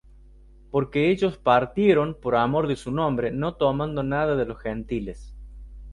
Porque 0.71 1.11
ellos 1.11 1.37
partieron 1.37 2.15
por 2.19 2.35
amor 2.35 2.65
de 2.67 2.75
su 2.75 2.89
nombre, 2.91 3.29
no 3.29 3.53
tomando 3.53 4.01
nada 4.01 4.35
de 4.35 4.45
los 4.47 4.59
Gentiles. 4.59 5.35